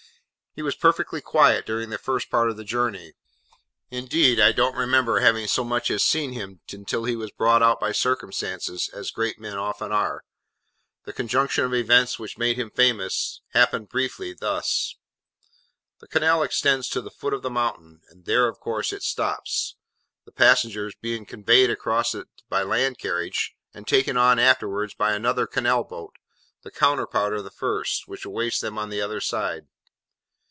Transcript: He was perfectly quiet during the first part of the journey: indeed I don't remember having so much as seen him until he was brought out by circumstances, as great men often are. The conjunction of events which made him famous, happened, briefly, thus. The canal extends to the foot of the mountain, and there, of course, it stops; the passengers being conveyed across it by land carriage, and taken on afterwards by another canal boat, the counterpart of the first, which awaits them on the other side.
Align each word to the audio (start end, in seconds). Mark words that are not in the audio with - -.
He 0.53 0.61
was 0.61 0.75
perfectly 0.75 1.21
quiet 1.21 1.65
during 1.65 1.91
the 1.91 1.97
first 1.97 2.29
part 2.29 2.49
of 2.49 2.57
the 2.57 2.65
journey: 2.65 3.13
indeed 3.89 4.37
I 4.37 4.51
don't 4.51 4.75
remember 4.75 5.19
having 5.19 5.47
so 5.47 5.63
much 5.63 5.89
as 5.89 6.03
seen 6.03 6.33
him 6.33 6.59
until 6.73 7.05
he 7.05 7.15
was 7.15 7.31
brought 7.31 7.63
out 7.63 7.79
by 7.79 7.93
circumstances, 7.93 8.89
as 8.89 9.11
great 9.11 9.39
men 9.39 9.57
often 9.57 9.93
are. 9.93 10.25
The 11.05 11.13
conjunction 11.13 11.63
of 11.63 11.73
events 11.73 12.19
which 12.19 12.37
made 12.37 12.57
him 12.57 12.69
famous, 12.69 13.39
happened, 13.53 13.87
briefly, 13.87 14.33
thus. 14.33 14.97
The 16.01 16.07
canal 16.09 16.43
extends 16.43 16.89
to 16.89 17.01
the 17.01 17.09
foot 17.11 17.33
of 17.33 17.43
the 17.43 17.49
mountain, 17.49 18.01
and 18.09 18.25
there, 18.25 18.49
of 18.49 18.59
course, 18.59 18.91
it 18.91 19.03
stops; 19.03 19.77
the 20.25 20.33
passengers 20.33 20.95
being 20.99 21.25
conveyed 21.25 21.69
across 21.69 22.13
it 22.13 22.27
by 22.49 22.61
land 22.61 22.97
carriage, 22.97 23.55
and 23.73 23.87
taken 23.87 24.17
on 24.17 24.37
afterwards 24.37 24.93
by 24.95 25.13
another 25.13 25.47
canal 25.47 25.85
boat, 25.85 26.17
the 26.63 26.71
counterpart 26.71 27.31
of 27.33 27.45
the 27.45 27.51
first, 27.51 28.05
which 28.09 28.25
awaits 28.25 28.59
them 28.59 28.77
on 28.77 28.89
the 28.89 28.99
other 29.01 29.21
side. 29.21 29.67